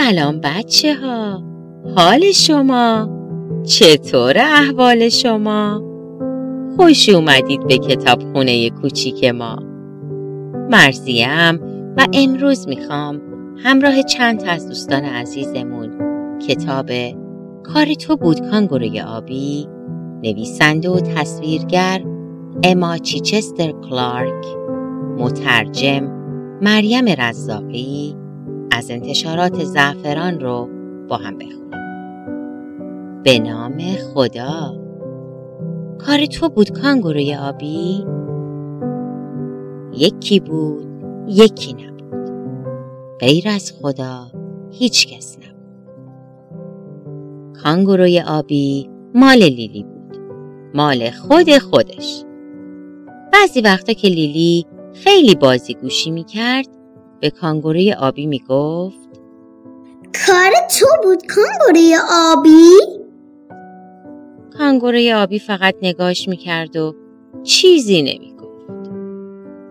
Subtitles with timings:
[0.00, 1.42] سلام بچه ها
[1.96, 3.08] حال شما؟
[3.64, 5.82] چطور احوال شما؟
[6.76, 9.56] خوش اومدید به کتاب خونه کوچیک ما.
[10.70, 11.60] مرزیم
[11.96, 13.20] و امروز می‌خوام
[13.64, 15.90] همراه چند از دوستان عزیزمون
[16.38, 16.90] کتاب
[17.62, 19.68] کار تو بود کانگوروی آبی
[20.22, 22.04] نویسنده و تصویرگر
[22.64, 24.46] اما چیچستر کلارک
[25.18, 26.02] مترجم
[26.62, 28.19] مریم رزاقی
[28.80, 30.68] از انتشارات زعفران رو
[31.08, 31.70] با هم بخونیم
[33.24, 34.74] به نام خدا.
[35.98, 38.04] کار تو بود کانگوروی آبی؟
[39.92, 40.86] یکی بود
[41.28, 42.30] یکی نبود.
[43.20, 44.26] غیر از خدا
[44.70, 45.64] هیچ کس نبود.
[47.62, 50.18] کانگوروی آبی مال لیلی بود.
[50.74, 52.24] مال خود خودش.
[53.32, 56.10] بعضی وقتا که لیلی خیلی بازی گوشی
[57.20, 59.10] به کانگوروی آبی می گفت
[60.26, 61.96] کار تو بود کانگوروی
[62.32, 63.00] آبی؟
[64.58, 66.94] کانگوروی آبی فقط نگاش می کرد و
[67.42, 68.90] چیزی نمی گفت.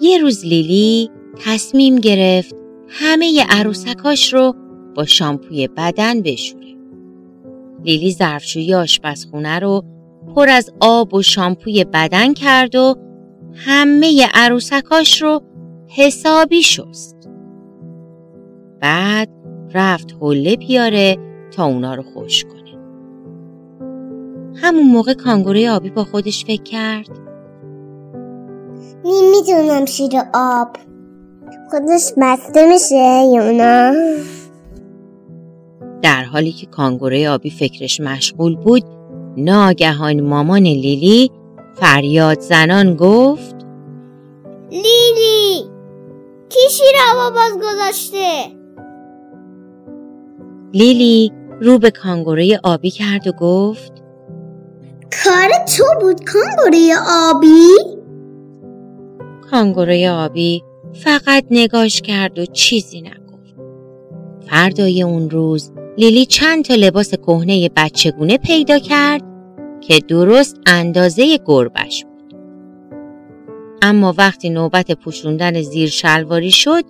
[0.00, 1.10] یه روز لیلی
[1.44, 2.54] تصمیم گرفت
[2.88, 4.54] همه عروسکاش رو
[4.94, 6.76] با شامپوی بدن بشوره.
[7.84, 9.84] لیلی ظرفشویی آشپزخونه رو
[10.34, 12.96] پر از آب و شامپوی بدن کرد و
[13.54, 15.42] همه عروسکاش رو
[15.88, 17.13] حسابی شست.
[18.84, 19.28] بعد
[19.74, 21.18] رفت حله بیاره
[21.56, 22.78] تا اونا رو خوش کنه.
[24.54, 27.08] همون موقع کانگوروی آبی با خودش فکر کرد
[29.04, 30.68] نمی‌دونم شیر آب
[31.70, 33.94] خودش بسته میشه یا نه؟
[36.02, 38.84] در حالی که کانگوروی آبی فکرش مشغول بود
[39.36, 41.30] ناگهان مامان لیلی
[41.74, 43.56] فریاد زنان گفت
[44.70, 45.64] لیلی
[46.48, 48.63] کی شیر آب باز گذاشته؟
[50.74, 53.92] لیلی رو به کانگوروی آبی کرد و گفت
[55.24, 57.68] کار تو بود کانگوروی آبی؟
[59.50, 60.62] کانگوروی آبی
[60.92, 63.54] فقط نگاش کرد و چیزی نگفت.
[64.50, 69.22] فردای اون روز لیلی چند تا لباس کهنه بچگونه پیدا کرد
[69.80, 72.34] که درست اندازه گربش بود.
[73.82, 76.84] اما وقتی نوبت پوشوندن زیر شلواری شد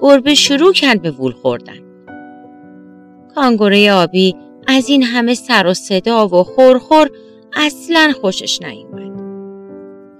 [0.00, 1.87] گربه شروع کرد به وول خوردن.
[3.38, 7.10] کانگوروی آبی از این همه سر و صدا و خورخور
[7.56, 9.20] اصلا خوشش نیومد.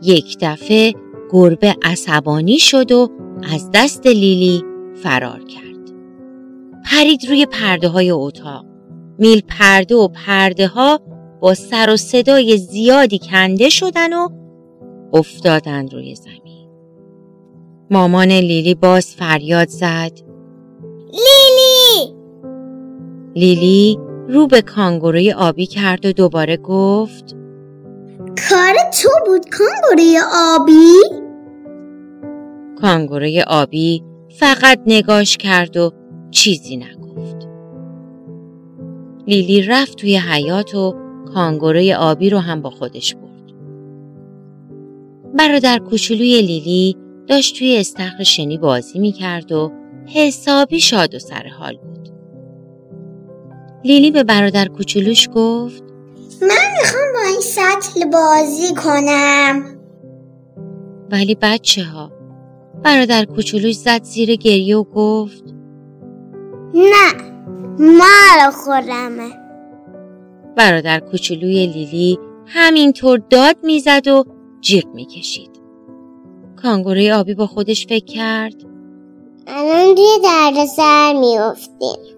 [0.02, 0.94] یک دفعه
[1.30, 3.10] گربه عصبانی شد و
[3.52, 4.64] از دست لیلی
[5.02, 5.94] فرار کرد.
[6.90, 8.64] پرید روی پرده های اتاق.
[9.18, 11.00] میل پرده و پرده ها
[11.40, 14.28] با سر و صدای زیادی کنده شدن و
[15.12, 16.68] افتادن روی زمین.
[17.90, 20.12] مامان لیلی باز فریاد زد.
[21.12, 21.67] لیلی
[23.38, 27.36] لیلی رو به کانگوروی آبی کرد و دوباره گفت
[28.50, 30.18] کار تو بود کانگوروی
[30.54, 30.92] آبی؟
[32.80, 34.02] کانگوروی آبی
[34.38, 35.92] فقط نگاش کرد و
[36.30, 37.48] چیزی نگفت.
[39.26, 40.94] لیلی رفت توی حیات و
[41.34, 43.52] کانگوروی آبی رو هم با خودش برد.
[45.38, 49.72] برادر کوچولوی لیلی داشت توی استخر شنی بازی می کرد و
[50.06, 51.87] حسابی شاد و سر حال بود.
[53.84, 55.82] لیلی به برادر کوچولوش گفت
[56.42, 56.48] من
[56.80, 59.64] می‌خوام با این سطل بازی کنم.
[61.10, 62.12] ولی بچه ها
[62.84, 65.44] برادر کوچولوش زد زیر گریه و گفت
[66.74, 67.12] نه
[67.78, 69.30] مال خورمه.
[70.56, 74.24] برادر کوچولوی لیلی همینطور داد می‌زد و
[74.60, 75.50] جیغ می‌کشید.
[76.62, 78.54] کانگوروی آبی با خودش فکر کرد
[79.46, 82.17] الان توی درد سر میافتیم.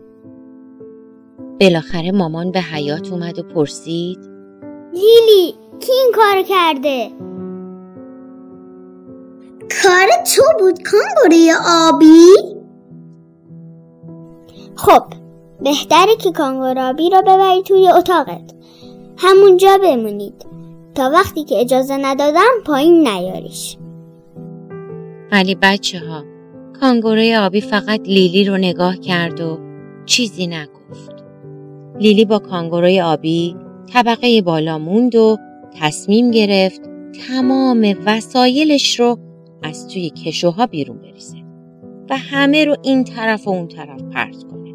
[1.60, 4.18] بالاخره مامان به حیات اومد و پرسید
[4.92, 7.10] لیلی کی این کار کرده؟
[9.82, 12.60] کار تو بود کانگوروی آبی؟
[14.76, 15.02] خب
[15.62, 18.54] بهتره که کانگورو آبی رو ببری توی اتاقت
[19.16, 20.46] همونجا بمونید
[20.94, 23.76] تا وقتی که اجازه ندادم پایین نیاریش
[25.32, 26.24] ولی بچه ها
[26.80, 29.58] کانگوروی آبی فقط لیلی رو نگاه کرد و
[30.06, 30.79] چیزی نگفت.
[32.00, 33.56] لیلی با کانگوروی آبی
[33.92, 35.38] طبقه بالا موند و
[35.80, 36.80] تصمیم گرفت
[37.28, 39.18] تمام وسایلش رو
[39.62, 41.36] از توی کشوها بیرون بریزه
[42.10, 44.74] و همه رو این طرف و اون طرف پرت کنه.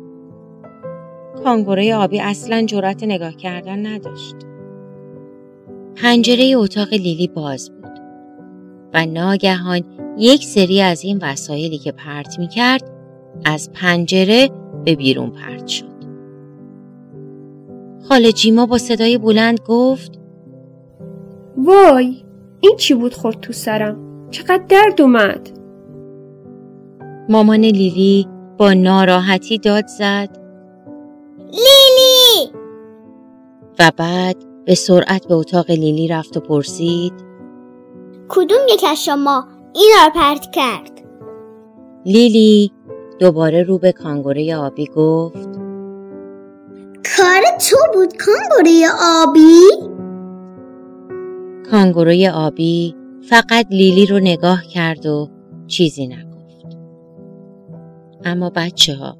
[1.43, 4.35] کانگوروی آبی اصلا جرأت نگاه کردن نداشت.
[5.95, 7.99] پنجره اتاق لیلی باز بود
[8.93, 9.81] و ناگهان
[10.17, 12.91] یک سری از این وسایلی که پرت می کرد
[13.45, 14.49] از پنجره
[14.85, 15.94] به بیرون پرت شد.
[18.09, 20.19] خاله جیما با صدای بلند گفت
[21.57, 22.23] وای
[22.59, 23.97] این چی بود خورد تو سرم؟
[24.31, 25.49] چقدر درد اومد.
[27.29, 30.29] مامان لیلی با ناراحتی داد زد.
[31.51, 32.51] لیلی!
[33.79, 34.35] و بعد
[34.65, 37.13] به سرعت به اتاق لیلی رفت و پرسید
[38.29, 40.91] کدوم یک از شما این را پرت کرد؟
[42.05, 42.71] لیلی
[43.19, 45.54] دوباره رو به کانگوره آبی گفت
[47.59, 48.87] تو بود کانگوره
[49.23, 49.59] آبی
[51.71, 52.95] کانگوروی آبی
[53.29, 55.29] فقط لیلی رو نگاه کرد و
[55.67, 56.77] چیزی نگفت.
[58.25, 59.17] اما بچه ها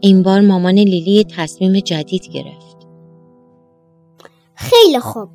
[0.00, 2.76] این بار مامان لیلی تصمیم جدید گرفت.
[4.54, 5.28] خیلی خوب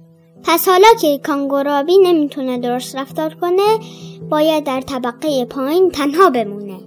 [0.44, 3.80] پس حالا که کانگورابی نمی‌تونه درست رفتار کنه
[4.30, 6.80] باید در طبقه پایین تنها بمونه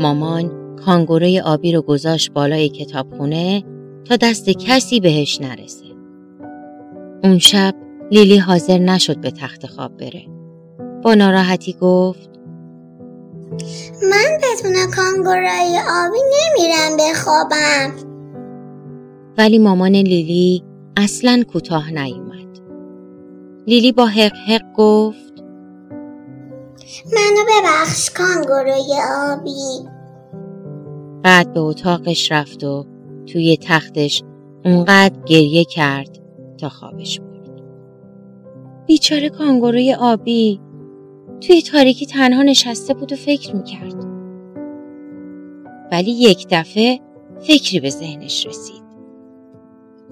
[0.00, 0.50] مامان
[0.86, 3.64] کانگوروی آبی رو گذاشت بالای کتابخونه
[4.08, 5.84] تا دست کسی بهش نرسه.
[7.24, 7.74] اون شب
[8.10, 10.22] لیلی حاضر نشد به تخت خواب بره.
[11.02, 12.30] با ناراحتی گفت
[14.10, 17.92] من بدون کانگورای آبی نمیرم بخوابم
[19.38, 20.64] ولی مامان لیلی
[20.96, 22.58] اصلا کوتاه نیومد.
[23.66, 25.44] لیلی با حق حق گفت
[27.06, 28.94] منو ببخش کانگوروی
[29.30, 29.88] آبی
[31.22, 32.97] بعد به اتاقش رفت و
[33.32, 34.22] توی تختش
[34.64, 36.18] اونقدر گریه کرد
[36.58, 37.62] تا خوابش برد.
[38.86, 40.60] بیچاره کانگوروی آبی
[41.40, 44.04] توی تاریکی تنها نشسته بود و فکر می‌کرد.
[45.92, 47.00] ولی یک دفعه
[47.40, 48.82] فکری به ذهنش رسید.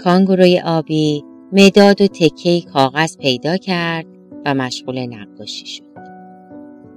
[0.04, 4.06] کانگوروی آبی مداد و تکه کاغذ پیدا کرد
[4.46, 5.84] و مشغول نقاشی شد.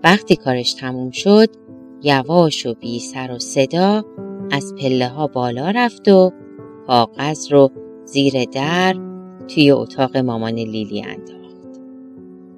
[0.04, 1.50] وقتی کارش تموم شد
[2.04, 4.06] یواش و بی سر و صدا
[4.52, 6.32] از پله ها بالا رفت و
[6.88, 7.72] کاغذ رو
[8.06, 8.96] زیر در
[9.48, 11.80] توی اتاق مامان لیلی انداخت.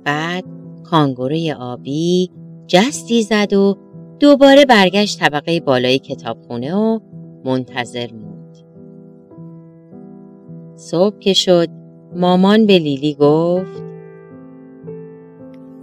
[0.04, 0.44] بعد
[0.84, 2.32] کانگوروی آبی
[2.68, 3.78] جستی زد و
[4.20, 7.00] دوباره برگشت طبقه بالای کتابخونه و
[7.46, 8.58] منتظر موند.
[10.76, 11.68] صبح که شد
[12.16, 13.84] مامان به لیلی گفت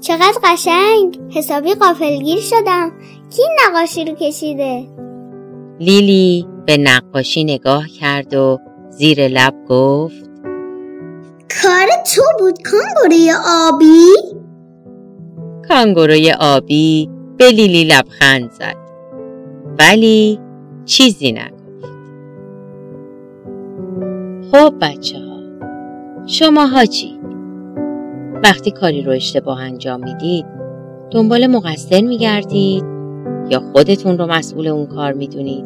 [0.01, 2.93] چقدر قشنگ حسابی قافلگیر شدم
[3.31, 4.87] کی نقاشی رو کشیده
[5.81, 8.59] لیلی به نقاشی نگاه کرد و
[8.91, 10.31] زیر لب گفت
[11.63, 13.33] کار تو بود کانگوروی
[13.69, 14.39] آبی؟
[15.69, 18.77] کانگوروی آبی به لیلی لبخند زد
[19.79, 20.41] ولی
[20.85, 21.89] چیزی نگفت.
[24.53, 25.39] خب بچه ها
[26.27, 27.21] شما ها چی؟
[28.45, 30.47] وقتی کاری رو اشتباه انجام می‌دید
[31.11, 32.98] دنبال مقصر میگردید؟
[33.51, 35.65] یا خودتون رو مسئول اون کار می‌دونید.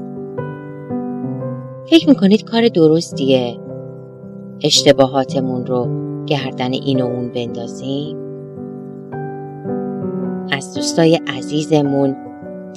[1.87, 3.59] فکر می‌کنید کار درستیه؟
[4.61, 5.89] اشتباهاتمون رو
[6.27, 8.17] گردن این و اون بندازیم؟
[10.53, 12.17] از دوستای عزیزمون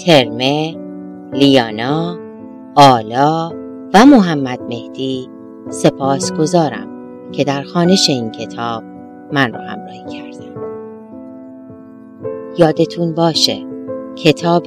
[0.05, 0.77] ترمه،
[1.33, 2.17] لیانا،
[2.75, 3.51] آلا
[3.93, 5.29] و محمد مهدی
[5.69, 6.87] سپاس گذارم
[7.31, 8.83] که در خانش این کتاب
[9.33, 10.61] من رو همراهی کردم.
[12.57, 13.74] یادتون باشه
[14.15, 14.65] کتاب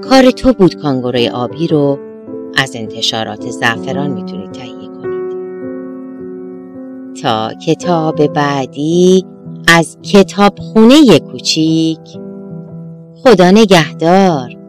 [0.00, 1.98] کار تو بود کانگوروی آبی رو
[2.56, 5.34] از انتشارات زعفران می‌تونید تهیه کنید.
[7.22, 9.24] تا کتاب بعدی
[9.68, 12.18] از کتاب خونه کوچیک
[13.14, 14.63] خدا نگهدار